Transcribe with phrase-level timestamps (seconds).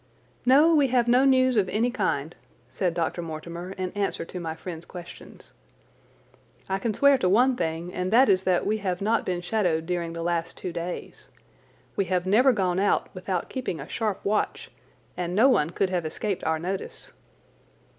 [0.47, 2.33] "No, we have no news of any kind,"
[2.71, 3.21] said Dr.
[3.21, 5.53] Mortimer in answer to my friend's questions.
[6.67, 9.85] "I can swear to one thing, and that is that we have not been shadowed
[9.85, 11.29] during the last two days.
[11.95, 14.71] We have never gone out without keeping a sharp watch,
[15.15, 17.11] and no one could have escaped our notice."